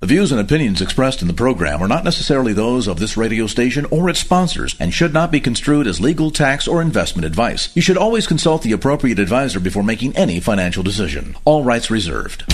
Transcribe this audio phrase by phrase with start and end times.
[0.00, 3.46] The views and opinions expressed in the program are not necessarily those of this radio
[3.46, 7.74] station or its sponsors and should not be construed as legal, tax, or investment advice.
[7.74, 11.34] You should always consult the appropriate advisor before making any financial decision.
[11.46, 12.44] All rights reserved.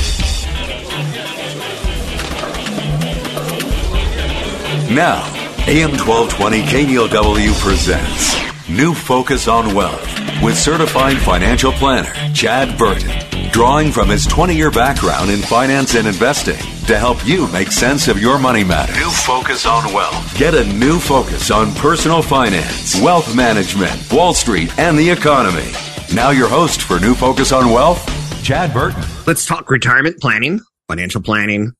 [4.94, 5.26] Now,
[5.66, 10.08] AM 1220 KDOW presents New Focus on Wealth
[10.44, 16.06] with certified financial planner Chad Burton, drawing from his 20 year background in finance and
[16.06, 18.96] investing to help you make sense of your money matters.
[18.98, 20.36] New Focus on Wealth.
[20.36, 25.72] Get a new focus on personal finance, wealth management, Wall Street, and the economy.
[26.14, 28.04] Now, your host for New Focus on Wealth,
[28.44, 29.02] Chad Burton.
[29.26, 31.72] Let's talk retirement planning, financial planning,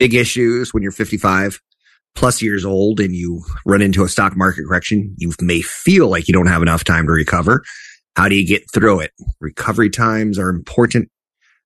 [0.00, 1.60] big issues when you're 55
[2.16, 5.14] plus years old and you run into a stock market correction.
[5.18, 7.62] You may feel like you don't have enough time to recover.
[8.16, 9.12] How do you get through it?
[9.40, 11.10] Recovery times are important.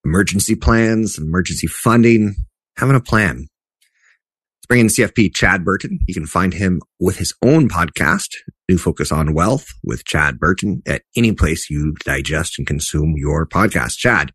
[0.04, 2.34] Emergency plans, emergency funding,
[2.76, 3.38] having a plan.
[3.38, 5.98] Let's bring in CFP Chad Burton.
[6.06, 8.28] You can find him with his own podcast,
[8.68, 13.46] New Focus on Wealth with Chad Burton at any place you digest and consume your
[13.46, 13.96] podcast.
[13.96, 14.32] Chad,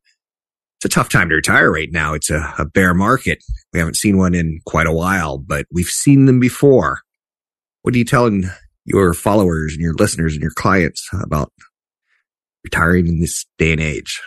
[0.77, 2.13] it's a tough time to retire right now.
[2.13, 3.39] It's a, a bear market.
[3.73, 7.01] We haven't seen one in quite a while, but we've seen them before.
[7.81, 8.49] What are you telling
[8.85, 11.51] your followers and your listeners and your clients about
[12.63, 14.21] retiring in this day and age?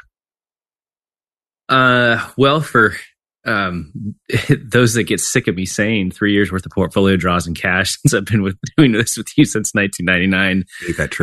[1.68, 2.96] Uh, well, for
[3.50, 4.14] um,
[4.64, 7.98] those that get sick of me saying three years worth of portfolio draws in cash
[8.00, 10.64] since I've been with, doing this with you since 1999.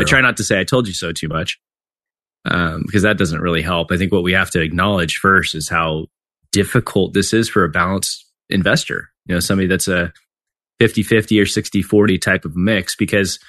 [0.01, 1.59] I try not to say I told you so too much
[2.45, 3.91] um, because that doesn't really help.
[3.91, 6.07] I think what we have to acknowledge first is how
[6.51, 9.09] difficult this is for a balanced investor.
[9.25, 10.13] You know, somebody that's a
[10.79, 13.39] 50 50 or 60 40 type of mix because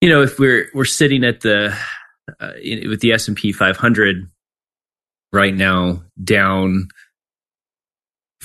[0.00, 1.76] you know if we're we're sitting at the
[2.40, 4.28] uh, in, with the S&P 500
[5.32, 6.88] right now down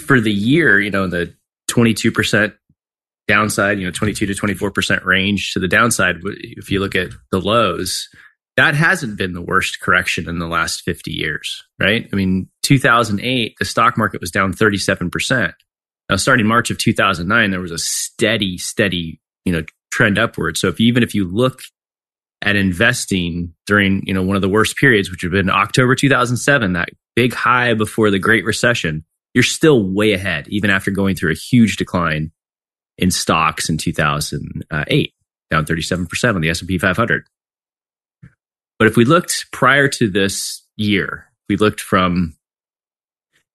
[0.05, 1.33] for the year, you know, the
[1.69, 2.53] 22%
[3.27, 7.39] downside, you know, 22 to 24% range to the downside if you look at the
[7.39, 8.09] lows
[8.59, 12.09] that hasn't been the worst correction in the last 50 years, right?
[12.11, 15.53] I mean, 2008, the stock market was down 37%.
[16.09, 20.57] Now, starting March of 2009, there was a steady, steady, you know, trend upward.
[20.57, 21.61] So if even if you look
[22.41, 25.95] at investing during, you know, one of the worst periods, which would have been October
[25.95, 31.15] 2007, that big high before the Great Recession, you're still way ahead, even after going
[31.15, 32.31] through a huge decline
[32.97, 35.13] in stocks in 2008,
[35.49, 37.23] down 37% on the S&P 500.
[38.77, 42.35] But if we looked prior to this year, we looked from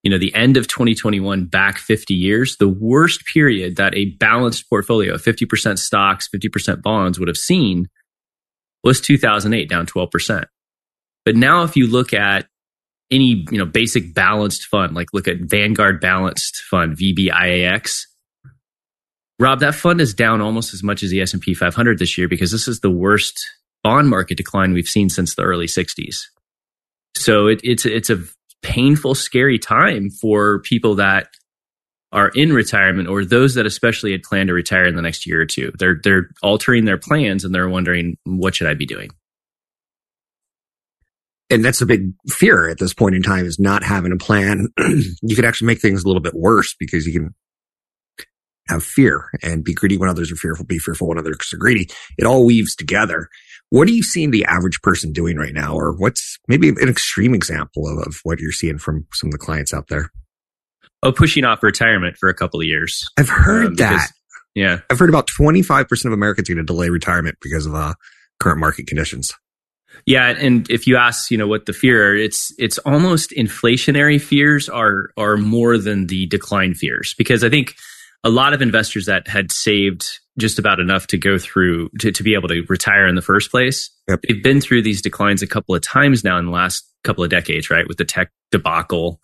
[0.03, 4.69] you know the end of 2021 back 50 years, the worst period that a balanced
[4.69, 7.89] portfolio, of 50% stocks, 50% bonds would have seen
[8.83, 10.45] was 2008 down 12%.
[11.25, 12.45] But now if you look at
[13.15, 18.03] any, you know, basic balanced fund, like look at Vanguard Balanced Fund, VBIAX,
[19.39, 22.51] Rob, that fund is down almost as much as the S&P 500 this year because
[22.51, 23.39] this is the worst
[23.83, 26.23] bond market decline we've seen since the early 60s.
[27.15, 28.23] So it, it's it's a
[28.61, 31.27] painful, scary time for people that
[32.11, 35.41] are in retirement or those that especially had planned to retire in the next year
[35.41, 35.71] or two.
[35.77, 39.11] They're they're altering their plans and they're wondering what should I be doing.
[41.49, 44.69] And that's a big fear at this point in time is not having a plan.
[44.79, 47.35] you could actually make things a little bit worse because you can
[48.67, 51.87] have fear and be greedy when others are fearful, be fearful when others are greedy.
[52.17, 53.29] It all weaves together.
[53.69, 55.75] What are you seeing the average person doing right now?
[55.75, 59.37] Or what's maybe an extreme example of, of what you're seeing from some of the
[59.37, 60.09] clients out there?
[61.03, 63.03] Oh, pushing off retirement for a couple of years.
[63.17, 64.09] I've heard um, that.
[64.55, 64.79] Yeah.
[64.89, 67.93] I've heard about 25% of Americans are going to delay retirement because of uh,
[68.39, 69.33] current market conditions.
[70.05, 74.69] Yeah, and if you ask, you know, what the fear, it's it's almost inflationary fears
[74.69, 77.75] are are more than the decline fears because I think
[78.23, 82.23] a lot of investors that had saved just about enough to go through to, to
[82.23, 83.89] be able to retire in the first place.
[84.07, 84.21] Yep.
[84.27, 87.29] They've been through these declines a couple of times now in the last couple of
[87.29, 87.87] decades, right?
[87.87, 89.21] With the tech debacle,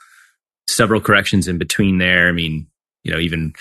[0.68, 2.30] several corrections in between there.
[2.30, 2.68] I mean,
[3.04, 3.54] you know, even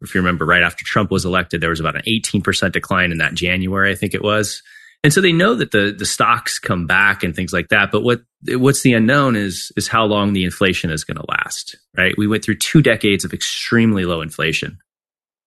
[0.00, 3.18] if you remember right after Trump was elected, there was about an 18% decline in
[3.18, 4.62] that January, I think it was.
[5.04, 7.90] And so they know that the the stocks come back and things like that.
[7.92, 11.76] But what what's the unknown is is how long the inflation is going to last.
[11.96, 12.14] Right?
[12.18, 14.78] We went through two decades of extremely low inflation,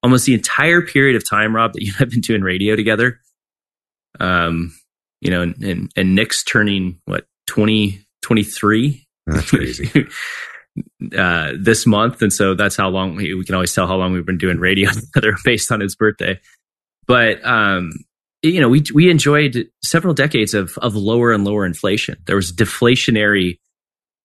[0.03, 3.19] almost the entire period of time, Rob, that you have been doing radio together.
[4.19, 4.73] Um,
[5.19, 9.05] you know, and and, and Nick's turning what twenty twenty three.
[9.27, 10.07] That's crazy.
[11.17, 14.13] uh, this month, and so that's how long we, we, can always tell how long
[14.13, 16.39] we've been doing radio together based on his birthday.
[17.07, 17.91] But um,
[18.41, 22.17] you know, we we enjoyed several decades of of lower and lower inflation.
[22.25, 23.59] There was deflationary,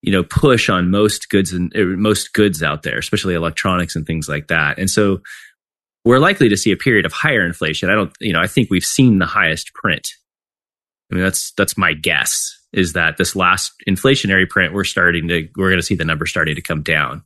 [0.01, 4.05] you know, push on most goods and uh, most goods out there, especially electronics and
[4.05, 4.79] things like that.
[4.79, 5.19] And so
[6.03, 7.89] we're likely to see a period of higher inflation.
[7.89, 10.07] I don't, you know, I think we've seen the highest print.
[11.11, 15.47] I mean, that's that's my guess is that this last inflationary print we're starting to
[15.55, 17.23] we're going to see the numbers starting to come down.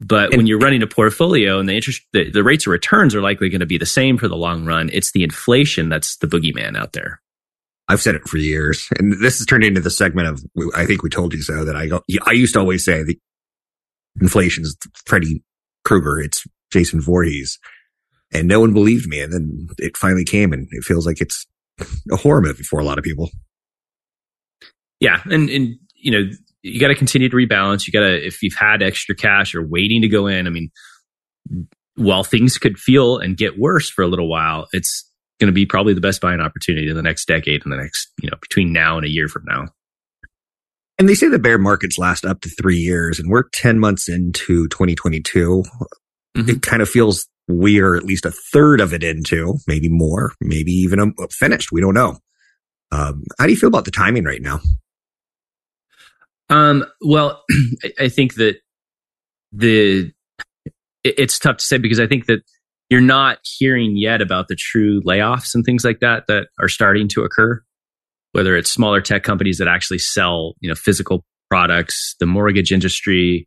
[0.00, 3.20] But when you're running a portfolio and the interest, the, the rates of returns are
[3.20, 4.90] likely going to be the same for the long run.
[4.92, 7.20] It's the inflation that's the boogeyman out there.
[7.88, 11.02] I've said it for years, and this has turned into the segment of I think
[11.02, 12.02] we told you so that I go.
[12.26, 13.18] I used to always say the
[14.20, 15.42] inflation is Freddy
[15.84, 16.20] Krueger.
[16.20, 17.58] It's Jason Voorhees,
[18.30, 19.20] and no one believed me.
[19.20, 21.46] And then it finally came, and it feels like it's
[22.12, 23.30] a horror movie for a lot of people.
[25.00, 26.30] Yeah, and and you know
[26.62, 27.86] you got to continue to rebalance.
[27.86, 30.70] You got to, if you've had extra cash or waiting to go in, I mean,
[31.94, 35.08] while things could feel and get worse for a little while, it's
[35.40, 38.12] going to be probably the best buying opportunity in the next decade and the next,
[38.22, 39.66] you know, between now and a year from now.
[40.98, 44.08] And they say the bear markets last up to three years, and we're 10 months
[44.08, 45.62] into 2022.
[46.36, 46.50] Mm-hmm.
[46.50, 50.32] It kind of feels we are at least a third of it into, maybe more,
[50.40, 51.70] maybe even a, finished.
[51.70, 52.18] We don't know.
[52.90, 54.60] Um, how do you feel about the timing right now?
[56.50, 57.42] Um, well,
[57.98, 58.56] I think that
[59.52, 60.12] the
[61.04, 62.40] it's tough to say because I think that
[62.90, 67.08] you're not hearing yet about the true layoffs and things like that that are starting
[67.08, 67.62] to occur.
[68.32, 73.46] Whether it's smaller tech companies that actually sell, you know, physical products, the mortgage industry,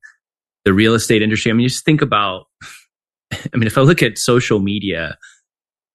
[0.66, 1.52] the real estate industry.
[1.52, 2.46] I mean, just think about.
[3.32, 5.18] I mean, if I look at social media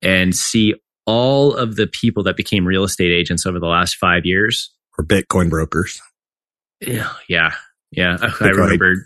[0.03, 0.75] and see
[1.05, 5.05] all of the people that became real estate agents over the last five years, or
[5.05, 6.00] Bitcoin brokers,
[6.81, 7.52] yeah, yeah,
[7.90, 8.17] yeah.
[8.40, 9.05] I remember.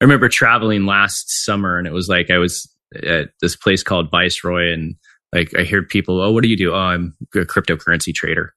[0.00, 4.10] I remember traveling last summer, and it was like I was at this place called
[4.10, 4.96] Viceroy, and
[5.32, 8.52] like I heard people, "Oh, what do you do?" "Oh, I'm a cryptocurrency trader."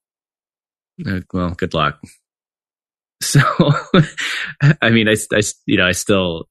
[1.03, 1.99] Like, well, good luck.
[3.21, 3.41] So,
[4.81, 6.43] I mean, I, I, you know, I still,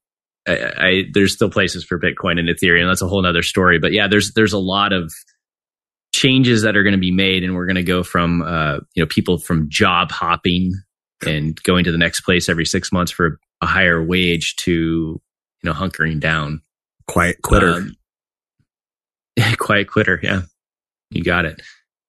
[0.49, 2.91] I, I, there's still places for Bitcoin and Ethereum.
[2.91, 3.79] That's a whole other story.
[3.79, 5.13] But yeah, there's there's a lot of
[6.15, 9.03] changes that are going to be made, and we're going to go from, uh, you
[9.03, 10.73] know, people from job hopping
[11.27, 15.21] and going to the next place every six months for a higher wage to you
[15.63, 16.63] know hunkering down.
[17.07, 17.73] Quiet quitter.
[17.73, 17.97] Um,
[19.59, 20.43] quiet quitter yeah.
[21.11, 21.63] You got it.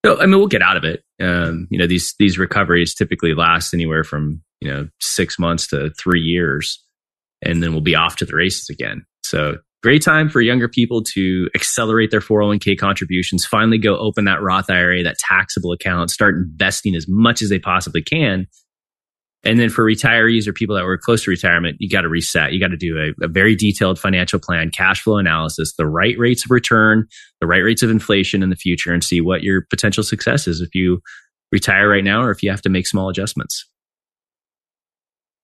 [0.06, 1.04] So i mean we'll get out of it.
[1.22, 5.92] Um, you know these these recoveries typically last anywhere from you know six months to
[5.92, 6.84] three years
[7.42, 9.06] and then we'll be off to the races again.
[9.24, 14.42] So great time for younger people to accelerate their 401k contributions finally go open that
[14.42, 18.48] roth ira that taxable account start investing as much as they possibly can
[19.46, 22.52] and then for retirees or people that were close to retirement, you got to reset.
[22.52, 26.18] You got to do a, a, very detailed financial plan, cash flow analysis, the right
[26.18, 27.08] rates of return,
[27.40, 30.62] the right rates of inflation in the future, and see what your potential success is
[30.62, 31.00] if you
[31.52, 33.70] retire right now or if you have to make small adjustments.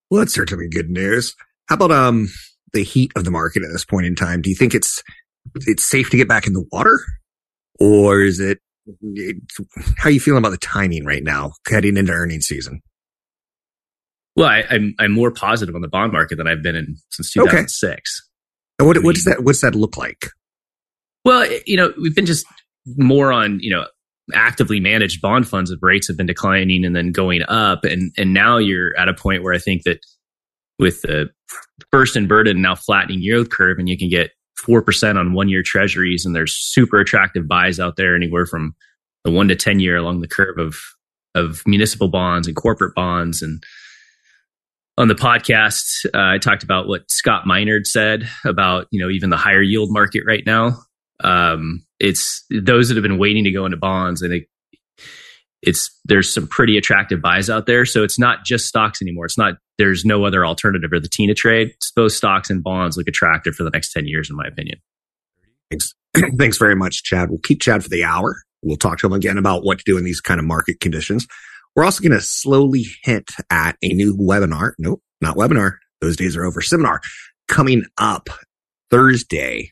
[0.10, 1.36] Well, that's certainly good news.
[1.70, 2.28] How about um
[2.74, 4.42] the heat of the market at this point in time?
[4.42, 5.04] Do you think it's
[5.68, 7.00] it's safe to get back in the water,
[7.80, 8.58] or is it?
[9.98, 12.82] How are you feeling about the timing right now, heading into earnings season?
[14.36, 16.96] Well, I, am I'm, I'm more positive on the bond market than I've been in
[17.10, 17.92] since 2006.
[18.82, 18.88] Okay.
[18.88, 20.28] What, I mean, what does that what does that look like?
[21.26, 22.46] Well, you know, we've been just
[22.98, 23.86] more on you know
[24.34, 28.34] actively managed bond funds of rates have been declining and then going up, and and
[28.34, 30.00] now you're at a point where I think that
[30.80, 31.30] with the
[31.92, 35.50] first inverted and now flattening yield curve, and you can get four percent on one
[35.50, 38.76] year treasuries, and there's super attractive buys out there anywhere from
[39.24, 40.78] the one to ten year along the curve of
[41.36, 43.64] of municipal bonds and corporate bonds and
[44.98, 49.30] on the podcast, uh, I talked about what Scott Minerd said about you know even
[49.30, 50.78] the higher yield market right now.
[51.24, 54.24] Um, it's those that have been waiting to go into bonds.
[54.24, 54.46] I think
[55.62, 57.86] it's there's some pretty attractive buys out there.
[57.86, 59.26] So it's not just stocks anymore.
[59.26, 61.70] It's not there's no other alternative or the Tina trade.
[61.70, 64.80] It's both stocks and bonds look attractive for the next ten years, in my opinion.
[65.70, 65.94] Thanks,
[66.38, 67.30] thanks very much, Chad.
[67.30, 68.42] We'll keep Chad for the hour.
[68.64, 71.28] We'll talk to him again about what to do in these kind of market conditions.
[71.76, 74.74] We're also going to slowly hint at a new webinar.
[74.78, 75.78] Nope, not webinar.
[76.02, 76.62] Those days are over.
[76.62, 77.02] Seminar
[77.48, 78.30] coming up
[78.90, 79.72] Thursday,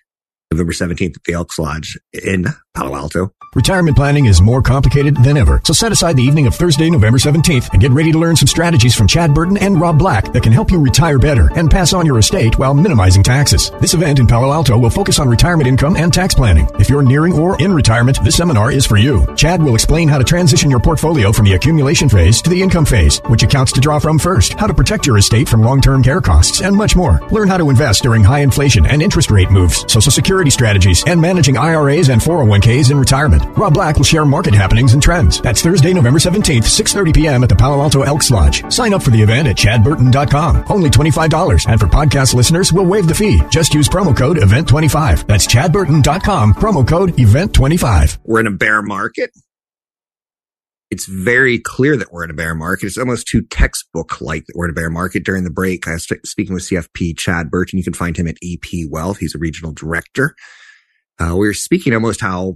[0.51, 3.31] November 17th at the Elks Lodge in Palo Alto.
[3.55, 5.59] Retirement planning is more complicated than ever.
[5.63, 8.47] So set aside the evening of Thursday, November 17th and get ready to learn some
[8.47, 11.93] strategies from Chad Burton and Rob Black that can help you retire better and pass
[11.93, 13.71] on your estate while minimizing taxes.
[13.79, 16.67] This event in Palo Alto will focus on retirement income and tax planning.
[16.79, 19.25] If you're nearing or in retirement, this seminar is for you.
[19.35, 22.85] Chad will explain how to transition your portfolio from the accumulation phase to the income
[22.85, 26.21] phase, which accounts to draw from first, how to protect your estate from long-term care
[26.21, 27.19] costs, and much more.
[27.31, 31.03] Learn how to invest during high inflation and interest rate moves, social security security strategies,
[31.05, 33.43] and managing IRAs and 401ks in retirement.
[33.57, 35.41] Rob Black will share market happenings and trends.
[35.41, 37.43] That's Thursday, November 17th, 6.30 p.m.
[37.43, 38.71] at the Palo Alto Elks Lodge.
[38.71, 40.65] Sign up for the event at chadburton.com.
[40.69, 41.69] Only $25.
[41.69, 43.41] And for podcast listeners, we'll waive the fee.
[43.49, 45.27] Just use promo code EVENT25.
[45.27, 48.19] That's chadburton.com, promo code EVENT25.
[48.23, 49.31] We're in a bear market
[50.91, 52.87] it's very clear that we're in a bear market.
[52.87, 55.23] It's almost too textbook like that we're in a bear market.
[55.23, 57.77] During the break, I was speaking with CFP Chad Burton.
[57.77, 59.19] You can find him at EP Wealth.
[59.19, 60.35] He's a regional director.
[61.19, 62.55] Uh, we were speaking almost how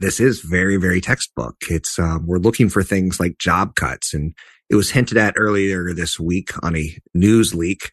[0.00, 1.56] this is very, very textbook.
[1.68, 4.14] It's, um, we're looking for things like job cuts.
[4.14, 4.34] And
[4.70, 7.90] it was hinted at earlier this week on a news leak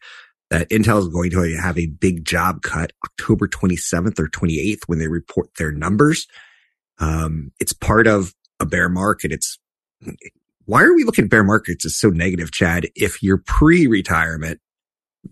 [0.50, 4.98] that Intel is going to have a big job cut October 27th or 28th when
[4.98, 6.26] they report their numbers.
[6.98, 9.32] Um, it's part of a bear market.
[9.32, 9.58] It's
[10.66, 12.88] why are we looking at bear markets as so negative, Chad?
[12.94, 14.60] If you're pre-retirement,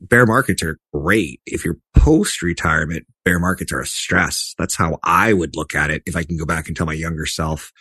[0.01, 1.41] bear markets are great.
[1.47, 4.55] If you're post-retirement, bear markets are a stress.
[4.59, 6.03] That's how I would look at it.
[6.07, 7.73] If I can go back and tell my younger self,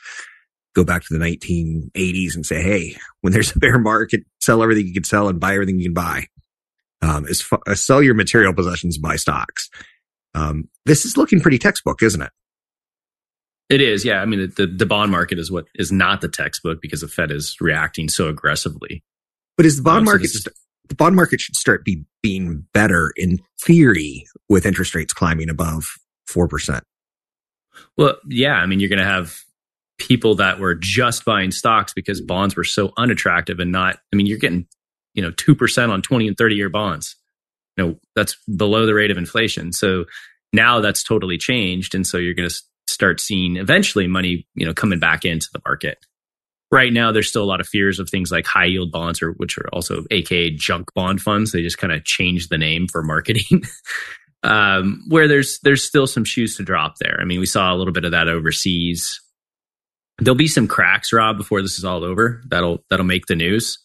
[0.74, 4.88] go back to the 1980s and say, Hey, when there's a bear market, sell everything
[4.88, 6.25] you can sell and buy everything you can buy.
[7.01, 9.69] Um, is uh, sell your material possessions, buy stocks.
[10.36, 12.29] Um, this is looking pretty textbook, isn't it?
[13.71, 14.21] It is, yeah.
[14.21, 17.31] I mean, the, the bond market is what is not the textbook because the Fed
[17.31, 19.01] is reacting so aggressively.
[19.55, 20.47] But is the bond um, market so is,
[20.89, 25.85] the bond market should start be being better in theory with interest rates climbing above
[26.27, 26.83] four percent?
[27.95, 28.55] Well, yeah.
[28.55, 29.39] I mean, you're going to have
[29.97, 33.99] people that were just buying stocks because bonds were so unattractive and not.
[34.11, 34.67] I mean, you're getting
[35.13, 37.15] you know two percent on twenty and thirty year bonds.
[37.77, 39.71] You know that's below the rate of inflation.
[39.71, 40.03] So
[40.51, 42.61] now that's totally changed, and so you're going to
[42.91, 45.98] start seeing eventually money, you know, coming back into the market.
[46.71, 49.31] Right now, there's still a lot of fears of things like high yield bonds, or
[49.33, 51.51] which are also AKA junk bond funds.
[51.51, 53.63] They just kind of changed the name for marketing.
[54.43, 57.17] um, where there's there's still some shoes to drop there.
[57.19, 59.19] I mean, we saw a little bit of that overseas.
[60.19, 62.41] There'll be some cracks, Rob, before this is all over.
[62.48, 63.77] That'll that'll make the news.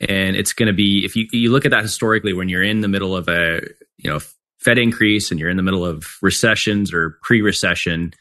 [0.00, 2.80] And it's going to be if you you look at that historically, when you're in
[2.80, 3.60] the middle of a
[3.96, 4.18] you know
[4.58, 8.12] Fed increase and you're in the middle of recessions or pre-recession,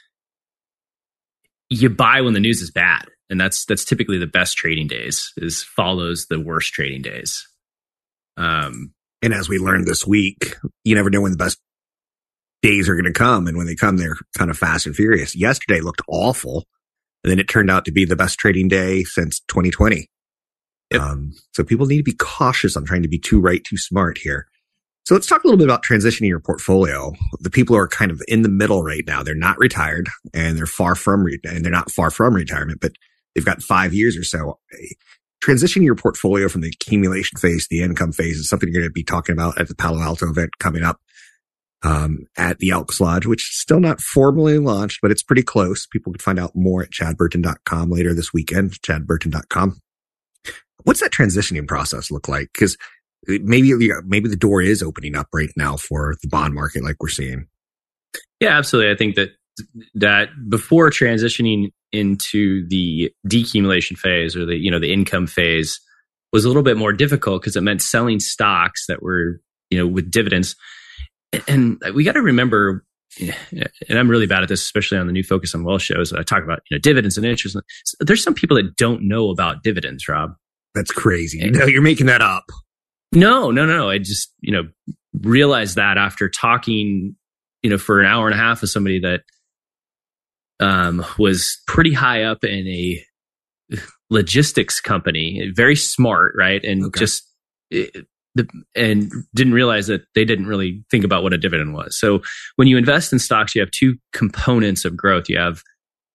[1.70, 3.06] you buy when the news is bad.
[3.30, 7.48] And that's that's typically the best trading days is follows the worst trading days.
[8.38, 11.60] Um and as we learned this week, you never know when the best
[12.62, 15.36] days are going to come and when they come they're kind of fast and furious.
[15.36, 16.66] Yesterday looked awful
[17.24, 20.08] and then it turned out to be the best trading day since 2020.
[20.92, 21.02] Yep.
[21.02, 24.20] Um, so people need to be cautious on trying to be too right, too smart
[24.20, 24.48] here.
[25.06, 27.14] So let's talk a little bit about transitioning your portfolio.
[27.40, 29.22] The people are kind of in the middle right now.
[29.22, 32.94] They're not retired and they're far from, re- and they're not far from retirement, but
[33.34, 34.60] they've got five years or so.
[35.44, 38.90] Transitioning your portfolio from the accumulation phase to the income phase is something you're going
[38.90, 41.00] to be talking about at the Palo Alto event coming up
[41.84, 45.86] um, at the Elks Lodge, which is still not formally launched, but it's pretty close.
[45.86, 49.80] People can find out more at chadburton.com later this weekend, chadburton.com.
[50.84, 52.50] What's that transitioning process look like?
[52.54, 52.76] Because
[53.28, 53.74] maybe
[54.06, 57.48] maybe the door is opening up right now for the bond market, like we're seeing.
[58.40, 58.92] Yeah, absolutely.
[58.92, 59.30] I think that
[59.94, 65.80] that before transitioning into the decumulation phase or the you know the income phase
[66.34, 69.40] was a little bit more difficult because it meant selling stocks that were
[69.70, 70.56] you know with dividends.
[71.48, 72.86] And we got to remember
[73.20, 73.34] eh,
[73.90, 76.24] and i'm really bad at this especially on the new focus on wealth shows i
[76.24, 77.58] talk about you know dividends and interest.
[78.00, 80.34] There's some people that don't know about dividends rob.
[80.74, 81.42] That's crazy.
[81.42, 82.46] And, no you're making that up
[83.16, 83.90] no, no, no.
[83.90, 84.64] I just, you know,
[85.22, 87.16] realized that after talking,
[87.64, 89.22] you know, for an hour and a half with somebody that
[90.60, 93.04] um, was pretty high up in a
[94.10, 96.64] logistics company, very smart, right?
[96.64, 97.00] And okay.
[97.00, 97.24] just,
[97.72, 98.06] it,
[98.36, 101.98] the, and didn't realize that they didn't really think about what a dividend was.
[101.98, 102.22] So
[102.58, 105.30] when you invest in stocks, you have two components of growth.
[105.30, 105.64] You have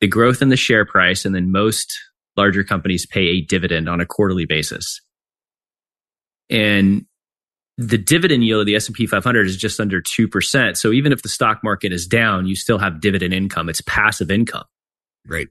[0.00, 1.92] the growth in the share price, and then most
[2.36, 5.00] larger companies pay a dividend on a quarterly basis
[6.50, 7.04] and
[7.78, 10.76] the dividend yield of the S&P 500 is just under 2%.
[10.76, 13.70] So even if the stock market is down, you still have dividend income.
[13.70, 14.64] It's passive income.
[15.26, 15.48] Right.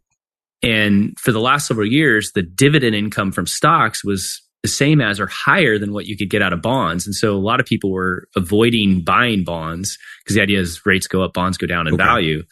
[0.61, 5.19] And for the last several years, the dividend income from stocks was the same as
[5.19, 7.05] or higher than what you could get out of bonds.
[7.05, 11.07] And so a lot of people were avoiding buying bonds because the idea is rates
[11.07, 12.03] go up, bonds go down in okay.
[12.03, 12.43] value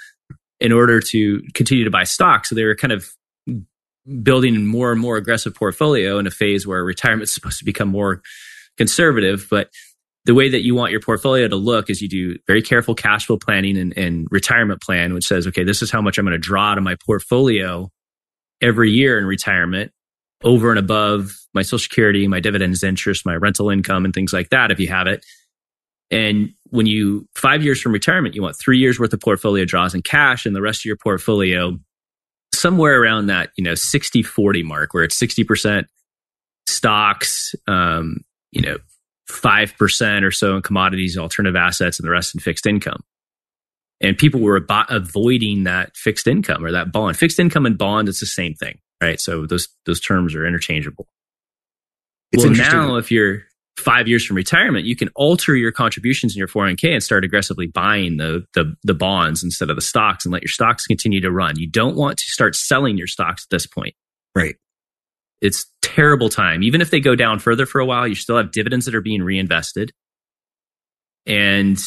[0.59, 2.49] in order to continue to buy stocks.
[2.49, 3.11] So they were kind of
[4.21, 7.65] building a more and more aggressive portfolio in a phase where retirement is supposed to
[7.65, 8.21] become more
[8.77, 9.47] conservative.
[9.49, 9.69] But
[10.25, 13.25] the way that you want your portfolio to look is you do very careful cash
[13.25, 16.33] flow planning and, and retirement plan, which says, okay, this is how much I'm going
[16.33, 17.89] to draw of my portfolio
[18.61, 19.91] every year in retirement
[20.43, 24.49] over and above my social security, my dividends interest, my rental income and things like
[24.49, 25.25] that, if you have it.
[26.11, 29.93] And when you five years from retirement, you want three years worth of portfolio draws
[29.93, 31.77] in cash and the rest of your portfolio
[32.57, 35.85] somewhere around that, you know, 60 40 mark where it's 60%
[36.67, 38.21] stocks, um,
[38.51, 38.77] you know,
[39.29, 43.03] 5% or so in commodities, alternative assets, and the rest in fixed income.
[43.99, 47.17] And people were ab- avoiding that fixed income or that bond.
[47.17, 49.19] Fixed income and bond, it's the same thing, right?
[49.19, 51.07] So those, those terms are interchangeable.
[52.31, 53.46] It's well, now if you're
[53.77, 57.67] five years from retirement, you can alter your contributions in your 401k and start aggressively
[57.67, 61.31] buying the, the, the bonds instead of the stocks and let your stocks continue to
[61.31, 61.57] run.
[61.57, 63.93] You don't want to start selling your stocks at this point.
[64.35, 64.55] Right.
[65.41, 66.63] It's terrible time.
[66.63, 69.01] Even if they go down further for a while, you still have dividends that are
[69.01, 69.91] being reinvested.
[71.27, 71.77] And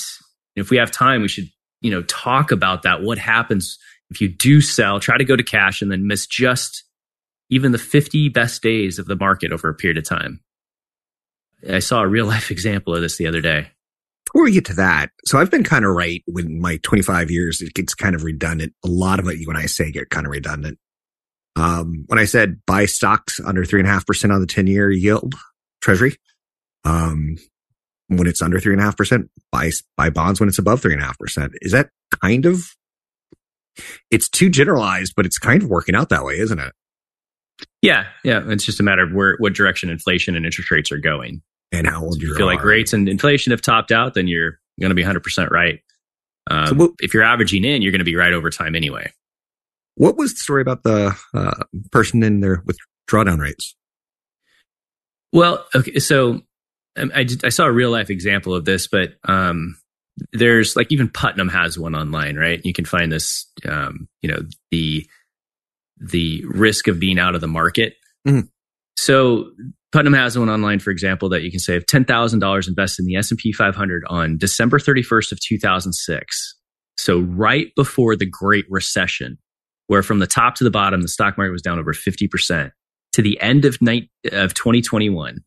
[0.54, 1.48] if we have time, we should,
[1.80, 3.02] you know, talk about that.
[3.02, 3.78] What happens
[4.10, 6.84] if you do sell, try to go to cash and then miss just
[7.48, 10.40] even the 50 best days of the market over a period of time.
[11.68, 13.68] I saw a real life example of this the other day.
[14.26, 17.60] Before we get to that, so I've been kind of right when my 25 years,
[17.60, 18.74] it gets kind of redundant.
[18.84, 20.78] A lot of it, when I say get kind of redundant.
[21.56, 24.68] Um, when I said buy stocks under three and a half percent on the 10
[24.68, 25.34] year yield
[25.82, 26.16] treasury,
[26.84, 27.36] um,
[28.06, 30.92] when it's under three and a half percent, buy, buy bonds when it's above three
[30.92, 31.52] and a half percent.
[31.60, 31.90] Is that
[32.22, 32.76] kind of,
[34.12, 36.72] it's too generalized, but it's kind of working out that way, isn't it?
[37.82, 38.42] Yeah, yeah.
[38.46, 41.42] It's just a matter of where what direction inflation and interest rates are going.
[41.72, 42.54] And how old you feel are.
[42.54, 45.80] like rates and inflation have topped out, then you're going to be 100% right.
[46.50, 49.12] Um, so what, if you're averaging in, you're going to be right over time anyway.
[49.94, 53.76] What was the story about the uh, person in there with drawdown rates?
[55.32, 56.42] Well, okay, so
[56.96, 59.76] um, I, I saw a real life example of this, but um,
[60.32, 62.60] there's like even Putnam has one online, right?
[62.64, 64.40] You can find this, um, you know,
[64.70, 65.06] the
[65.98, 67.94] the risk of being out of the market.
[68.26, 68.46] Mm-hmm.
[69.00, 69.52] So
[69.92, 73.06] Putnam has one online, for example, that you can save ten thousand dollars invested in
[73.06, 76.56] the S and P 500 on December 31st of 2006.
[76.98, 79.38] So right before the Great Recession,
[79.86, 82.74] where from the top to the bottom, the stock market was down over 50 percent.
[83.14, 85.38] To the end of night of 2021,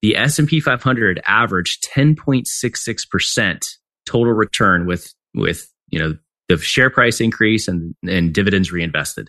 [0.00, 3.66] the S and P 500 averaged 10.66 percent
[4.06, 6.16] total return with with you know
[6.48, 9.28] the share price increase and and dividends reinvested.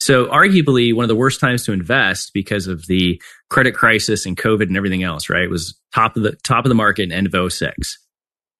[0.00, 4.36] So arguably one of the worst times to invest because of the credit crisis and
[4.36, 5.42] COVID and everything else, right?
[5.42, 7.98] It was top of the top of the market in end of 06.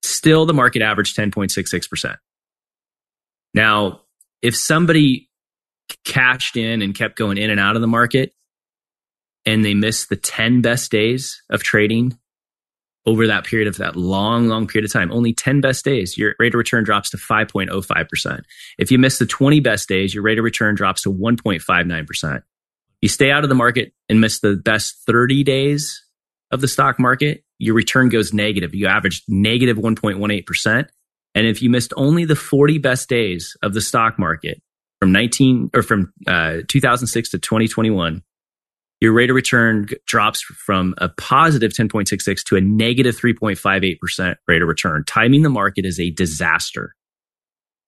[0.03, 2.17] Still the market averaged 10.66%.
[3.55, 4.03] Now,
[4.43, 5.29] if somebody
[6.05, 8.33] cashed in and kept going in and out of the market
[9.47, 12.19] and they missed the 10 best days of trading
[13.07, 16.35] over that period of that long, long period of time, only 10 best days, your
[16.39, 18.43] rate of return drops to 5.05%.
[18.79, 22.43] If you miss the 20 best days, your rate of return drops to 1.59%.
[23.01, 26.05] You stay out of the market and miss the best 30 days
[26.51, 28.75] of the stock market, your return goes negative.
[28.75, 30.89] You average negative 1.18%.
[31.35, 34.61] And if you missed only the 40 best days of the stock market
[35.01, 38.23] from 19 or from uh, 2006 to 2021,
[39.01, 44.69] your rate of return drops from a positive 10.66 to a negative 3.58% rate of
[44.69, 45.05] return.
[45.07, 46.95] Timing the market is a disaster.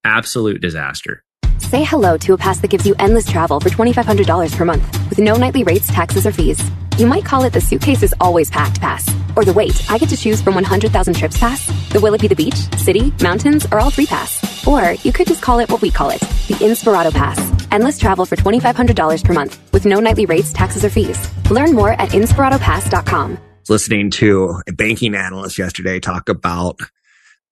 [0.05, 1.25] Absolute disaster.
[1.61, 5.18] Say hello to a pass that gives you endless travel for $2,500 per month with
[5.18, 6.61] no nightly rates, taxes, or fees.
[6.96, 9.09] You might call it the suitcase is always packed pass.
[9.37, 11.66] Or the wait, I get to choose from 100,000 trips pass.
[11.90, 14.66] The will it be the beach, city, mountains, or all three pass.
[14.66, 17.38] Or you could just call it what we call it, the Inspirato Pass.
[17.70, 21.18] Endless travel for $2,500 per month with no nightly rates, taxes, or fees.
[21.51, 23.38] Learn more at inspiratopass.com.
[23.68, 26.81] Listening to a banking analyst yesterday talk about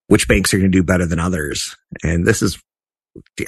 [0.09, 1.77] which banks are going to do better than others.
[2.03, 2.59] And this is,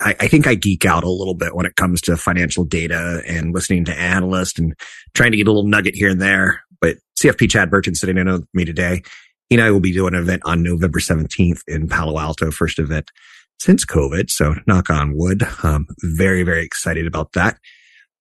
[0.01, 3.23] I, I, think I geek out a little bit when it comes to financial data
[3.27, 4.75] and listening to analysts and
[5.15, 6.63] trying to get a little nugget here and there.
[6.81, 9.03] But CFP Chad Burton sitting in with me today.
[9.49, 12.79] He and I will be doing an event on November 17th in Palo Alto, first
[12.79, 13.11] event
[13.59, 14.31] since COVID.
[14.31, 15.43] So knock on wood.
[15.63, 17.59] Um, very, very excited about that.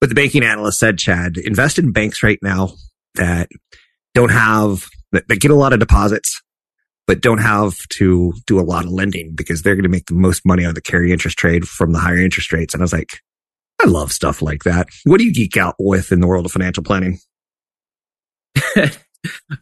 [0.02, 2.74] But the banking analyst said, Chad, invest in banks right now
[3.16, 3.50] that
[4.14, 6.42] don't have, that, that get a lot of deposits,
[7.10, 10.14] but don't have to do a lot of lending because they're going to make the
[10.14, 12.76] most money on the carry interest trade from the higher interest rates.
[12.76, 13.22] And I was like,
[13.84, 14.90] I love stuff like that.
[15.06, 17.18] What do you geek out with in the world of financial planning?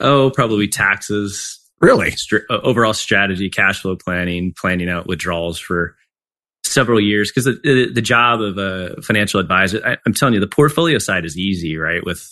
[0.01, 1.57] oh, probably taxes.
[1.79, 2.13] Really?
[2.49, 5.95] Uh, overall strategy, cash flow planning, planning out withdrawals for
[6.65, 7.31] several years.
[7.31, 10.97] Because the, the, the, job of a financial advisor, I, I'm telling you, the portfolio
[10.97, 12.03] side is easy, right?
[12.03, 12.27] With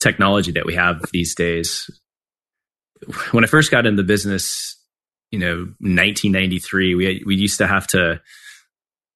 [0.00, 1.90] technology that we have these days.
[3.30, 4.76] When I first got into the business,
[5.30, 8.20] you know, 1993, we we used to have to,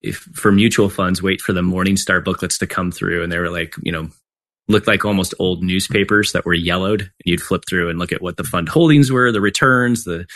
[0.02, 3.50] if for mutual funds, wait for the Morningstar booklets to come through, and they were
[3.50, 4.08] like, you know,
[4.68, 7.00] looked like almost old newspapers that were yellowed.
[7.00, 10.26] And you'd flip through and look at what the fund holdings were, the returns, the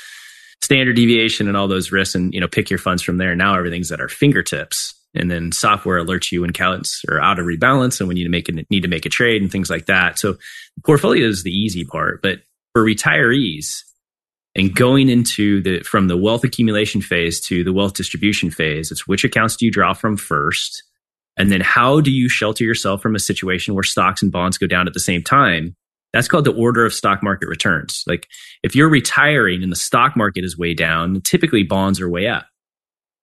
[0.62, 3.36] standard deviation, and all those risks, and you know, pick your funds from there.
[3.36, 7.46] Now everything's at our fingertips, and then software alerts you when counts are out of
[7.46, 10.18] rebalance and when you make a, need to make a trade and things like that.
[10.18, 10.36] So,
[10.84, 12.40] portfolio is the easy part, but
[12.76, 13.84] for retirees
[14.54, 19.06] and going into the from the wealth accumulation phase to the wealth distribution phase it's
[19.06, 20.82] which accounts do you draw from first?
[21.38, 24.66] And then how do you shelter yourself from a situation where stocks and bonds go
[24.66, 25.74] down at the same time?
[26.12, 28.04] That's called the order of stock market returns.
[28.06, 28.28] Like
[28.62, 32.44] if you're retiring and the stock market is way down typically bonds are way up.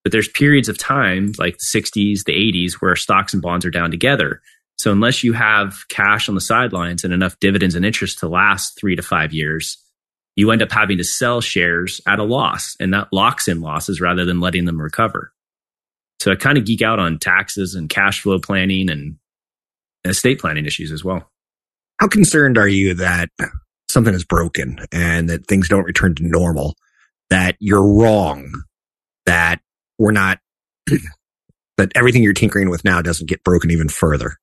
[0.04, 3.72] But there's periods of time like the 60s the 80s where stocks and bonds are
[3.72, 4.42] down together
[4.84, 8.78] so unless you have cash on the sidelines and enough dividends and interest to last
[8.78, 9.78] three to five years
[10.36, 14.02] you end up having to sell shares at a loss and that locks in losses
[14.02, 15.32] rather than letting them recover.
[16.20, 19.18] So I kind of geek out on taxes and cash flow planning and
[20.06, 21.30] estate planning issues as well.
[22.00, 23.30] How concerned are you that
[23.90, 26.76] something is broken and that things don't return to normal,
[27.30, 28.52] that you're wrong,
[29.26, 29.60] that
[30.00, 30.40] we're not,
[31.78, 34.38] that everything you're tinkering with now doesn't get broken even further?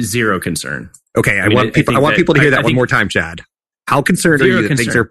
[0.00, 0.90] Zero concern.
[1.16, 1.94] Okay, I, I mean, want people.
[1.94, 3.42] I, I want people to hear I, that one more time, Chad.
[3.88, 5.10] How concerned are you that things are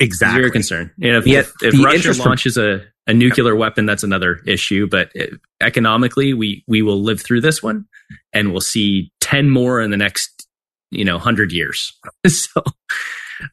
[0.00, 0.90] exactly zero concern?
[0.98, 4.88] Know, if, Yet, if, if Russia launches from, a, a nuclear weapon, that's another issue.
[4.88, 5.12] But
[5.60, 7.86] economically, we we will live through this one,
[8.32, 10.46] and we'll see ten more in the next
[10.90, 11.96] you know hundred years.
[12.26, 12.62] so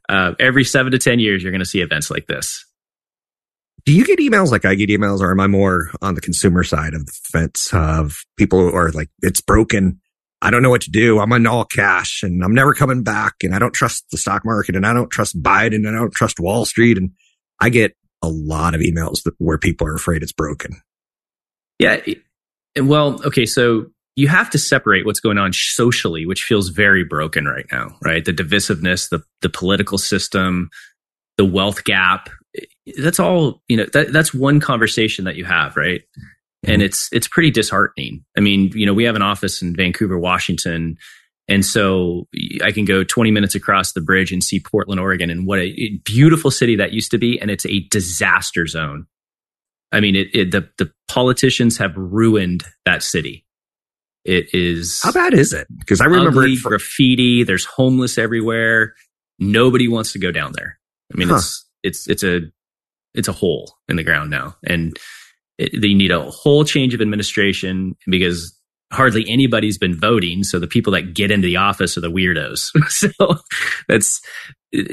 [0.10, 2.66] uh, every seven to ten years, you're going to see events like this.
[3.86, 6.64] Do you get emails like I get emails, or am I more on the consumer
[6.64, 10.00] side of the fence of people who are like, it's broken?
[10.42, 11.20] I don't know what to do.
[11.20, 13.36] I'm in all cash and I'm never coming back.
[13.44, 16.14] And I don't trust the stock market and I don't trust Biden and I don't
[16.14, 16.98] trust Wall Street.
[16.98, 17.12] And
[17.60, 20.82] I get a lot of emails that, where people are afraid it's broken.
[21.78, 22.00] Yeah.
[22.76, 23.46] And well, okay.
[23.46, 27.98] So you have to separate what's going on socially, which feels very broken right now,
[28.04, 28.24] right?
[28.24, 30.70] The divisiveness, the, the political system,
[31.38, 32.30] the wealth gap.
[32.98, 36.02] That's all, you know, that, that's one conversation that you have, right?
[36.64, 36.82] And mm-hmm.
[36.82, 38.26] it's it's pretty disheartening.
[38.38, 40.98] I mean, you know, we have an office in Vancouver, Washington,
[41.48, 42.28] and so
[42.64, 45.98] I can go 20 minutes across the bridge and see Portland, Oregon, and what a
[46.06, 49.08] beautiful city that used to be, and it's a disaster zone.
[49.92, 53.46] I mean, it, it the the politicians have ruined that city.
[54.26, 55.68] It is how bad is it?
[55.76, 57.44] Because I remember ugly, for- graffiti.
[57.44, 58.94] There's homeless everywhere.
[59.40, 60.78] Nobody wants to go down there.
[61.12, 61.38] I mean, huh.
[61.38, 62.42] it's it's it's a
[63.16, 64.96] it's a hole in the ground now, and
[65.60, 68.56] they need a whole change of administration because
[68.92, 70.44] hardly anybody's been voting.
[70.44, 72.72] So the people that get into the office are the weirdos.
[72.90, 73.38] so
[73.88, 74.22] that's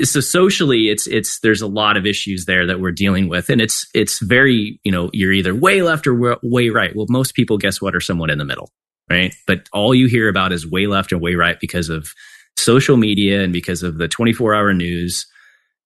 [0.05, 3.61] so socially, it's it's there's a lot of issues there that we're dealing with, and
[3.61, 6.95] it's it's very you know you're either way left or way right.
[6.97, 8.71] Well, most people, guess what, are somewhat in the middle,
[9.11, 9.35] right?
[9.47, 12.09] But all you hear about is way left and way right because of
[12.57, 15.27] social media and because of the 24 hour news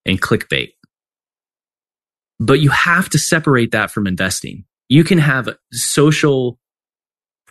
[0.05, 0.69] and clickbait.
[2.39, 6.59] But you have to separate that from investing you can have social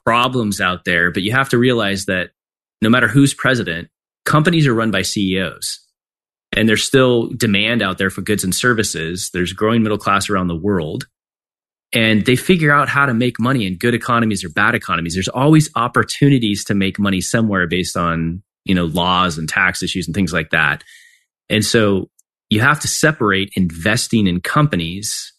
[0.05, 2.33] problems out there, but you have to realize that
[2.83, 3.89] no matter who's president,
[4.27, 5.81] companies are run by CEOs.
[6.53, 9.31] And there's still demand out there for goods and services.
[9.33, 11.07] There's growing middle class around the world.
[11.95, 15.15] And they figure out how to make money in good economies or bad economies.
[15.15, 20.07] There's always opportunities to make money somewhere based on, you know, laws and tax issues
[20.07, 20.85] and things like that.
[21.49, 22.11] And so
[22.51, 25.30] you have to separate investing in companies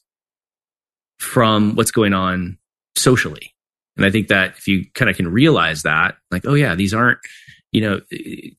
[1.21, 2.57] from what's going on
[2.95, 3.53] socially.
[3.95, 6.93] And I think that if you kind of can realize that, like, oh yeah, these
[6.93, 7.19] aren't,
[7.71, 8.01] you know,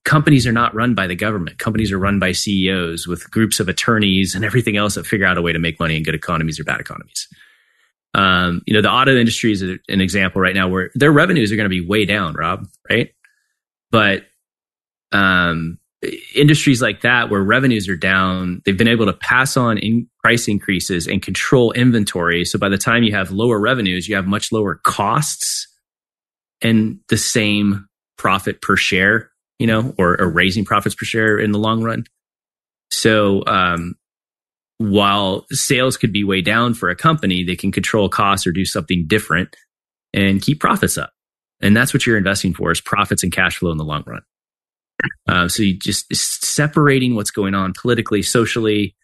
[0.04, 1.58] companies are not run by the government.
[1.58, 5.36] Companies are run by CEOs with groups of attorneys and everything else that figure out
[5.36, 7.26] a way to make money in good economies or bad economies.
[8.14, 11.56] Um, you know, the auto industry is an example right now where their revenues are
[11.56, 13.12] going to be way down, Rob, right?
[13.90, 14.26] But
[15.10, 15.78] um,
[16.34, 20.48] industries like that where revenues are down, they've been able to pass on in price
[20.48, 22.44] increases and control inventory.
[22.44, 25.68] So by the time you have lower revenues, you have much lower costs
[26.60, 27.86] and the same
[28.18, 32.04] profit per share, you know, or, or raising profits per share in the long run.
[32.90, 33.94] So, um,
[34.78, 38.64] while sales could be way down for a company, they can control costs or do
[38.64, 39.54] something different
[40.12, 41.12] and keep profits up.
[41.60, 44.22] And that's what you're investing for is profits and cash flow in the long run.
[45.28, 48.94] Uh, so you just separating what's going on politically, socially,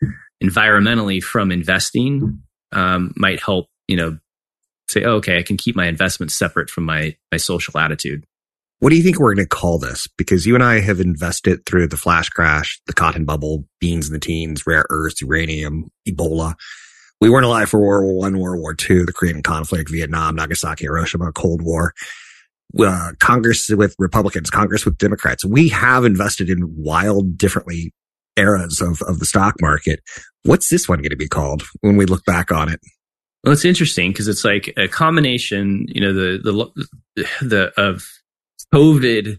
[0.42, 3.66] environmentally from investing um, might help.
[3.86, 4.18] You know,
[4.88, 8.24] say, oh, okay, I can keep my investments separate from my my social attitude.
[8.80, 10.06] What do you think we're going to call this?
[10.16, 14.12] Because you and I have invested through the flash crash, the cotton bubble, beans in
[14.12, 16.54] the teens, rare earths, uranium, Ebola.
[17.20, 20.84] We weren't alive for World War One, World War Two, the Korean conflict, Vietnam, Nagasaki,
[20.84, 21.92] Hiroshima, Cold War.
[22.78, 25.44] Uh, Congress with Republicans, Congress with Democrats.
[25.44, 27.92] We have invested in wild, differently
[28.36, 30.00] eras of, of the stock market.
[30.44, 32.80] What's this one going to be called when we look back on it?
[33.44, 36.72] Well, it's interesting because it's like a combination, you know, the,
[37.16, 38.06] the, the, of
[38.74, 39.38] COVID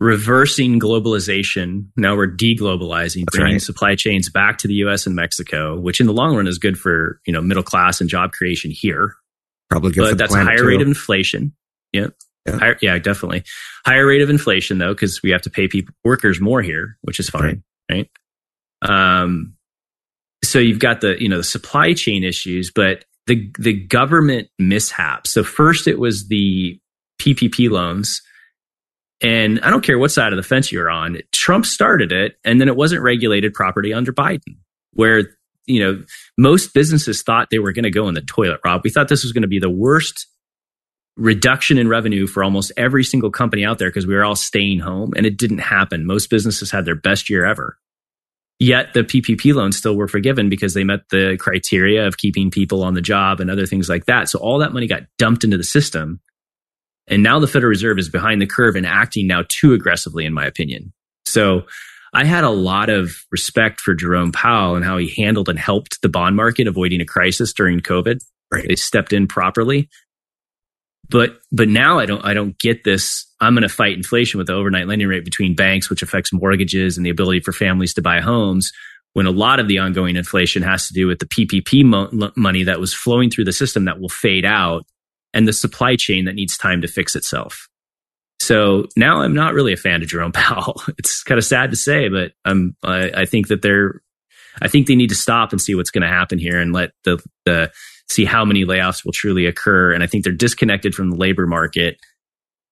[0.00, 1.86] reversing globalization.
[1.96, 3.62] Now we're deglobalizing, That's bringing right.
[3.62, 6.78] supply chains back to the US and Mexico, which in the long run is good
[6.78, 9.14] for, you know, middle class and job creation here.
[9.70, 10.66] Probably good but that's a higher too.
[10.66, 11.54] rate of inflation.
[11.92, 12.14] Yep.
[12.46, 12.58] Yeah.
[12.58, 13.42] Higher, yeah, definitely.
[13.86, 17.18] Higher rate of inflation though, because we have to pay people workers more here, which
[17.18, 18.08] is fine, right?
[18.82, 19.22] right?
[19.22, 19.54] Um,
[20.42, 25.30] so you've got the you know the supply chain issues, but the the government mishaps.
[25.30, 26.78] So first it was the
[27.20, 28.22] PPP loans,
[29.22, 31.18] and I don't care what side of the fence you're on.
[31.32, 34.58] Trump started it, and then it wasn't regulated properly under Biden,
[34.92, 35.30] where
[35.66, 36.04] you know
[36.36, 38.60] most businesses thought they were going to go in the toilet.
[38.64, 40.26] Rob, we thought this was going to be the worst
[41.16, 44.80] reduction in revenue for almost every single company out there because we were all staying
[44.80, 46.06] home, and it didn't happen.
[46.06, 47.78] Most businesses had their best year ever.
[48.60, 52.82] Yet the PPP loans still were forgiven because they met the criteria of keeping people
[52.82, 54.28] on the job and other things like that.
[54.28, 56.20] So all that money got dumped into the system.
[57.08, 60.32] And now the Federal Reserve is behind the curve and acting now too aggressively, in
[60.32, 60.92] my opinion.
[61.26, 61.64] So
[62.14, 66.00] I had a lot of respect for Jerome Powell and how he handled and helped
[66.00, 68.20] the bond market avoiding a crisis during COVID.
[68.52, 68.68] Right.
[68.68, 69.88] They stepped in properly.
[71.10, 73.26] But but now I don't I don't get this.
[73.40, 76.96] I'm going to fight inflation with the overnight lending rate between banks, which affects mortgages
[76.96, 78.72] and the ability for families to buy homes.
[79.12, 82.64] When a lot of the ongoing inflation has to do with the PPP mo- money
[82.64, 84.86] that was flowing through the system that will fade out,
[85.34, 87.68] and the supply chain that needs time to fix itself.
[88.40, 90.80] So now I'm not really a fan of Jerome Powell.
[90.98, 94.00] It's kind of sad to say, but I'm I, I think that they're
[94.62, 96.92] I think they need to stop and see what's going to happen here and let
[97.04, 97.70] the the
[98.08, 99.92] see how many layoffs will truly occur.
[99.92, 101.98] And I think they're disconnected from the labor market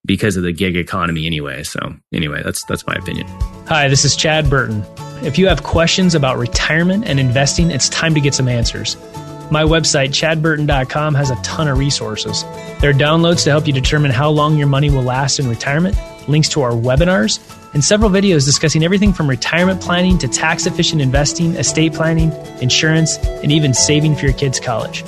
[0.05, 1.63] because of the gig economy anyway.
[1.63, 1.79] So
[2.13, 3.27] anyway, that's that's my opinion.
[3.67, 4.85] Hi, this is Chad Burton.
[5.23, 8.97] If you have questions about retirement and investing, it's time to get some answers.
[9.51, 12.43] My website, chadburton.com, has a ton of resources.
[12.81, 15.97] There are downloads to help you determine how long your money will last in retirement,
[16.27, 17.39] links to our webinars,
[17.75, 23.19] and several videos discussing everything from retirement planning to tax efficient investing, estate planning, insurance,
[23.19, 25.05] and even saving for your kids' college.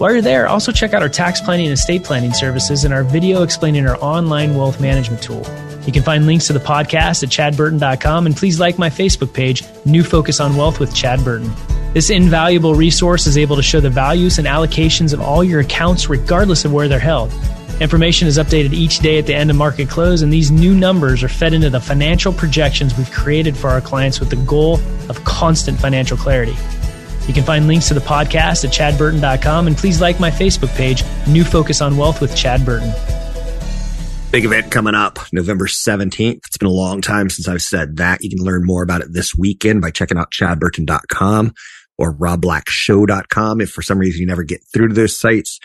[0.00, 3.04] While you're there, also check out our tax planning and estate planning services and our
[3.04, 5.44] video explaining our online wealth management tool.
[5.84, 9.62] You can find links to the podcast at chadburton.com and please like my Facebook page,
[9.84, 11.52] New Focus on Wealth with Chad Burton.
[11.92, 16.08] This invaluable resource is able to show the values and allocations of all your accounts
[16.08, 17.30] regardless of where they're held.
[17.78, 21.22] Information is updated each day at the end of market close, and these new numbers
[21.22, 25.22] are fed into the financial projections we've created for our clients with the goal of
[25.24, 26.56] constant financial clarity.
[27.30, 31.04] You can find links to the podcast at chadburton.com and please like my Facebook page,
[31.28, 32.92] New Focus on Wealth with Chad Burton.
[34.32, 36.38] Big event coming up November 17th.
[36.38, 38.24] It's been a long time since I've said that.
[38.24, 41.54] You can learn more about it this weekend by checking out chadburton.com
[41.98, 43.60] or robblackshow.com.
[43.60, 45.60] If for some reason you never get through to those sites,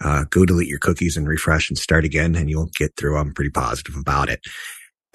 [0.00, 3.16] uh, go delete your cookies and refresh and start again and you'll get through.
[3.16, 4.40] I'm pretty positive about it.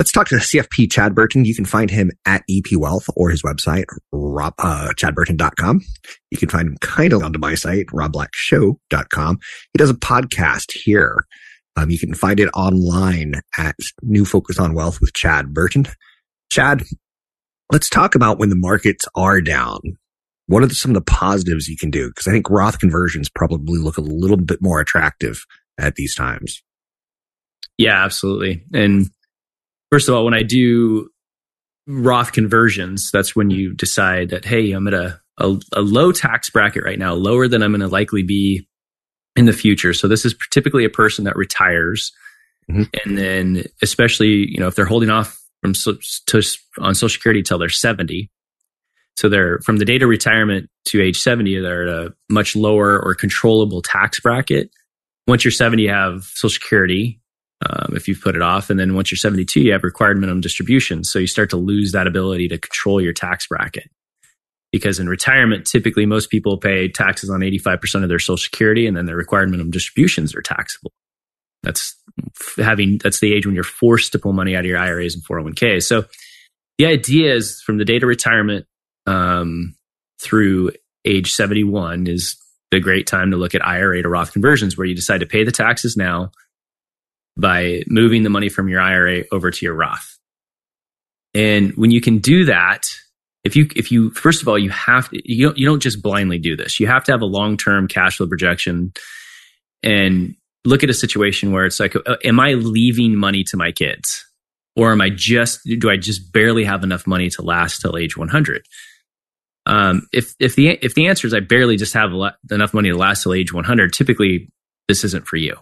[0.01, 1.45] Let's talk to CFP Chad Burton.
[1.45, 5.81] You can find him at EP Wealth or his website, rob, uh, chadburton.com.
[6.31, 9.39] You can find him kind of onto my site, robblackshow.com.
[9.71, 11.17] He does a podcast here.
[11.75, 15.85] Um, you can find it online at New Focus on Wealth with Chad Burton.
[16.51, 16.81] Chad,
[17.71, 19.81] let's talk about when the markets are down.
[20.47, 22.07] What are some of the positives you can do?
[22.07, 25.45] Because I think Roth conversions probably look a little bit more attractive
[25.79, 26.63] at these times.
[27.77, 28.63] Yeah, absolutely.
[28.73, 29.07] And
[29.91, 31.09] first of all, when I do
[31.87, 36.49] Roth conversions, that's when you decide that, hey, I'm at a, a, a low tax
[36.49, 38.67] bracket right now, lower than I'm going to likely be
[39.35, 39.93] in the future.
[39.93, 42.11] So this is typically a person that retires.
[42.69, 42.83] Mm-hmm.
[43.03, 46.41] And then, especially, you know, if they're holding off from to,
[46.79, 48.29] on Social Security until they're 70.
[49.17, 52.99] So they're from the date of retirement to age 70, they're at a much lower
[52.99, 54.71] or controllable tax bracket.
[55.27, 57.20] Once you're 70, you have Social Security
[57.69, 58.69] um, if you've put it off.
[58.69, 61.11] And then once you're 72, you have required minimum distributions.
[61.11, 63.89] So you start to lose that ability to control your tax bracket.
[64.71, 68.95] Because in retirement, typically most people pay taxes on 85% of their social security and
[68.95, 70.91] then their required minimum distributions are taxable.
[71.61, 71.95] That's
[72.57, 75.23] having that's the age when you're forced to pull money out of your IRAs and
[75.23, 75.83] 401ks.
[75.83, 76.05] So
[76.77, 78.65] the idea is from the date of retirement
[79.05, 79.75] um,
[80.19, 80.71] through
[81.05, 82.37] age 71 is
[82.71, 85.43] the great time to look at IRA to Roth conversions, where you decide to pay
[85.43, 86.31] the taxes now
[87.37, 90.17] by moving the money from your IRA over to your Roth.
[91.33, 92.83] And when you can do that,
[93.43, 96.01] if you if you first of all you have to you don't you don't just
[96.01, 96.79] blindly do this.
[96.79, 98.93] You have to have a long term cash flow projection
[99.81, 103.71] and look at a situation where it's like, uh, am I leaving money to my
[103.71, 104.25] kids,
[104.75, 108.15] or am I just do I just barely have enough money to last till age
[108.17, 108.63] one hundred?
[109.65, 112.11] Um, if if the if the answer is I barely just have
[112.51, 114.49] enough money to last till age one hundred, typically
[114.87, 115.57] this isn't for you.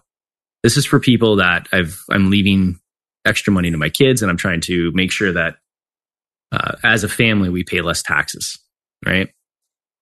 [0.63, 2.79] This is for people that I've I'm leaving
[3.25, 5.55] extra money to my kids, and I'm trying to make sure that
[6.51, 8.59] uh, as a family we pay less taxes,
[9.05, 9.29] right?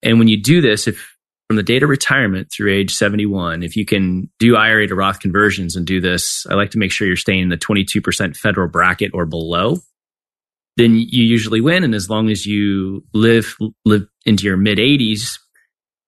[0.03, 1.15] And when you do this, if
[1.47, 5.19] from the date of retirement through age 71, if you can do IRA to Roth
[5.19, 8.67] conversions and do this, I like to make sure you're staying in the 22% federal
[8.67, 9.77] bracket or below.
[10.75, 15.39] Then you usually win, and as long as you live live into your mid 80s,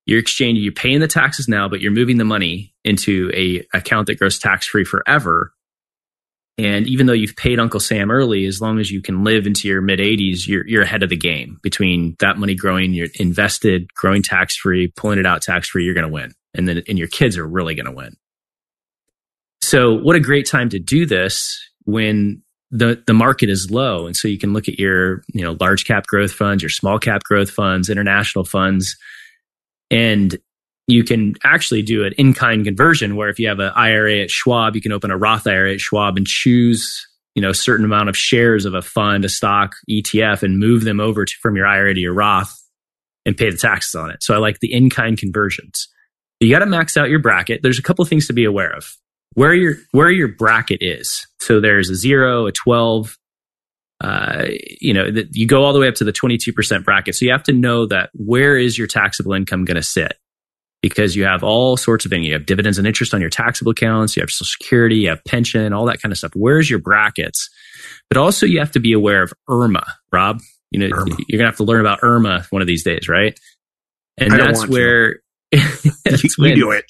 [0.09, 4.07] you're exchanging, you're paying the taxes now, but you're moving the money into a account
[4.07, 5.53] that grows tax free forever.
[6.57, 9.67] And even though you've paid Uncle Sam early, as long as you can live into
[9.67, 13.93] your mid 80s, you're, you're ahead of the game between that money growing, you're invested,
[13.93, 16.33] growing tax free, pulling it out tax free, you're going to win.
[16.55, 18.17] And then, and your kids are really going to win.
[19.61, 22.41] So what a great time to do this when
[22.71, 24.07] the, the market is low.
[24.07, 26.97] And so you can look at your, you know, large cap growth funds, your small
[26.97, 28.97] cap growth funds, international funds,
[29.91, 30.37] and
[30.87, 34.75] you can actually do an in-kind conversion where if you have an IRA at Schwab,
[34.75, 38.09] you can open a Roth IRA at Schwab and choose, you know, a certain amount
[38.09, 41.67] of shares of a fund, a stock, ETF, and move them over to, from your
[41.67, 42.55] IRA to your Roth
[43.25, 44.23] and pay the taxes on it.
[44.23, 45.87] So I like the in-kind conversions.
[46.39, 47.61] You got to max out your bracket.
[47.61, 48.95] There's a couple of things to be aware of.
[49.33, 51.27] Where your where your bracket is.
[51.39, 53.15] So there's a zero, a twelve.
[54.01, 54.45] Uh,
[54.79, 57.15] you know, that you go all the way up to the 22% bracket.
[57.15, 60.13] So you have to know that where is your taxable income going to sit?
[60.81, 62.25] because you have all sorts of things.
[62.25, 65.23] You have dividends and interest on your taxable accounts, you have social security, you have
[65.25, 66.31] pension, all that kind of stuff.
[66.35, 67.49] Where's your brackets?
[68.09, 70.39] But also you have to be aware of IRMAA, Rob.
[70.71, 71.25] You know, IRMAA.
[71.27, 73.37] you're gonna have to learn about IRMAA one of these days, right?
[74.17, 75.19] And that's where
[75.51, 76.85] that's you, do it.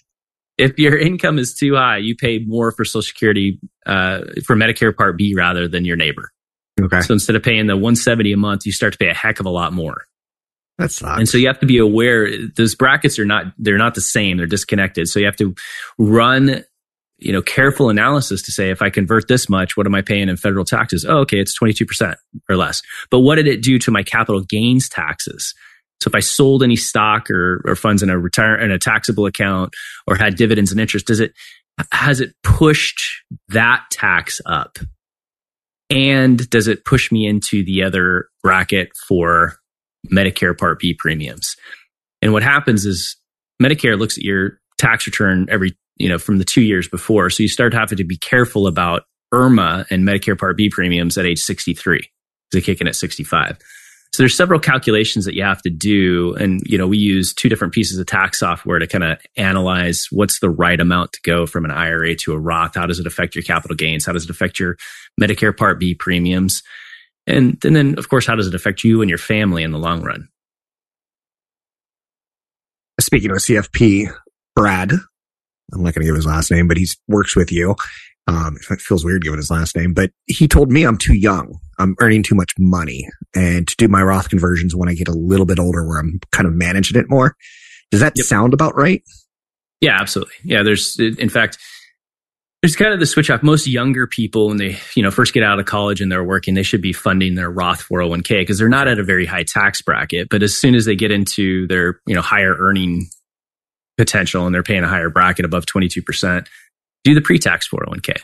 [0.57, 4.95] If your income is too high, you pay more for Social Security uh, for Medicare
[4.95, 6.31] Part B rather than your neighbor.
[6.79, 7.01] Okay.
[7.01, 9.45] So instead of paying the 170 a month, you start to pay a heck of
[9.45, 10.05] a lot more.
[10.77, 11.19] That's not.
[11.19, 14.37] And so you have to be aware those brackets are not they're not the same.
[14.37, 15.09] They're disconnected.
[15.09, 15.53] So you have to
[15.97, 16.63] run
[17.17, 20.29] you know careful analysis to say if I convert this much, what am I paying
[20.29, 21.05] in federal taxes?
[21.05, 22.15] Oh, okay, it's 22%
[22.49, 22.81] or less.
[23.11, 25.53] But what did it do to my capital gains taxes?
[26.01, 29.25] So if I sold any stock or, or funds in a retire in a taxable
[29.25, 29.73] account
[30.07, 31.33] or had dividends and interest, does it
[31.91, 33.01] has it pushed
[33.49, 34.79] that tax up?
[35.89, 39.59] And does it push me into the other bracket for
[40.11, 41.55] Medicare Part B premiums.
[42.21, 43.15] And what happens is
[43.61, 47.29] Medicare looks at your tax return every, you know, from the two years before.
[47.29, 51.25] So you start having to be careful about IRMAA and Medicare Part B premiums at
[51.25, 52.09] age 63.
[52.51, 53.57] They kick in at 65.
[54.11, 56.33] So there's several calculations that you have to do.
[56.35, 60.07] And, you know, we use two different pieces of tax software to kind of analyze
[60.11, 62.75] what's the right amount to go from an IRA to a Roth.
[62.75, 64.05] How does it affect your capital gains?
[64.05, 64.77] How does it affect your
[65.21, 66.63] Medicare Part B premiums?
[67.27, 69.77] And, and then, of course, how does it affect you and your family in the
[69.77, 70.27] long run?
[72.99, 74.11] Speaking of CFP,
[74.55, 77.75] Brad, I'm not going to give his last name, but he works with you.
[78.29, 81.59] Um, it feels weird giving his last name, but he told me I'm too young.
[81.79, 85.13] I'm earning too much money and to do my Roth conversions when I get a
[85.13, 87.35] little bit older where I'm kind of managing it more.
[87.89, 88.25] Does that yep.
[88.25, 89.01] sound about right?
[89.81, 90.35] Yeah, absolutely.
[90.43, 91.57] Yeah, there's, in fact,
[92.61, 93.41] there's kind of the switch off.
[93.41, 96.53] Most younger people, when they you know first get out of college and they're working,
[96.53, 99.81] they should be funding their Roth 401k because they're not at a very high tax
[99.81, 100.27] bracket.
[100.29, 103.07] But as soon as they get into their you know higher earning
[103.97, 106.49] potential and they're paying a higher bracket above 22 percent,
[107.03, 108.21] do the pre-tax 401k.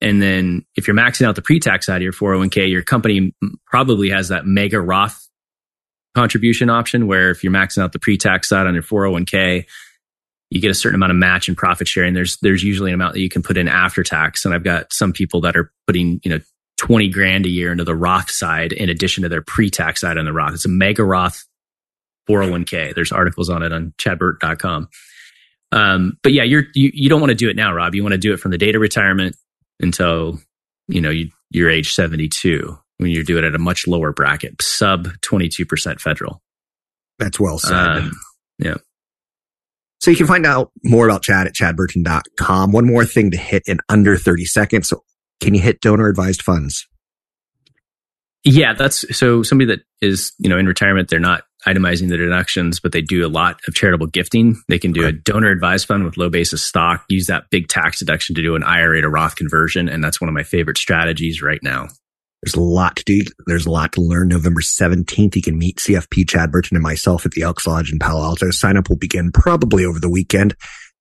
[0.00, 3.34] And then if you're maxing out the pre-tax side of your 401k, your company
[3.66, 5.28] probably has that mega Roth
[6.14, 9.66] contribution option where if you're maxing out the pre-tax side on your 401k,
[10.50, 12.14] you get a certain amount of match and profit sharing.
[12.14, 14.92] There's there's usually an amount that you can put in after tax, and I've got
[14.92, 16.40] some people that are putting you know
[16.76, 20.24] twenty grand a year into the Roth side in addition to their pre-tax side on
[20.24, 20.54] the Roth.
[20.54, 21.44] It's a mega Roth
[22.28, 22.94] 401k.
[22.94, 24.88] There's articles on it on chadburton.com.
[25.74, 27.96] Um, but yeah, you're you, you don't want to do it now, Rob.
[27.96, 29.36] You want to do it from the date of retirement
[29.80, 30.38] until
[30.86, 34.62] you know you, you're age 72 when you do it at a much lower bracket,
[34.62, 36.40] sub 22% federal.
[37.18, 37.74] That's well said.
[37.74, 38.12] Um,
[38.58, 38.74] yeah.
[40.00, 42.70] So you can find out more about Chad at chadburton.com.
[42.70, 44.92] One more thing to hit in under 30 seconds.
[45.40, 46.86] Can you hit donor advised funds?
[48.44, 52.80] Yeah, that's so somebody that is, you know, in retirement, they're not itemizing the deductions,
[52.80, 54.60] but they do a lot of charitable gifting.
[54.68, 57.98] They can do a donor advised fund with low basis stock, use that big tax
[57.98, 59.88] deduction to do an IRA to Roth conversion.
[59.88, 61.88] And that's one of my favorite strategies right now.
[62.42, 63.22] There's a lot to do.
[63.46, 64.28] There's a lot to learn.
[64.28, 67.98] November 17th, you can meet CFP Chad Burton and myself at the Elks Lodge in
[67.98, 68.50] Palo Alto.
[68.50, 70.54] Sign up will begin probably over the weekend.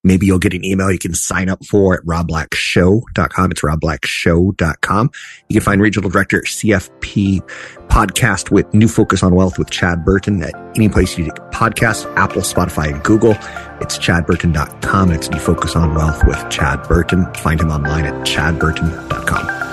[0.03, 3.51] Maybe you'll get an email you can sign up for at robblackshow.com.
[3.51, 5.11] It's robblackshow.com.
[5.49, 7.41] You can find regional director CFP
[7.87, 12.11] podcast with New Focus on Wealth with Chad Burton at any place you get podcasts,
[12.17, 13.31] Apple, Spotify, and Google.
[13.81, 15.11] It's chadburton.com.
[15.11, 17.33] It's New Focus on Wealth with Chad Burton.
[17.35, 19.72] Find him online at chadburton.com.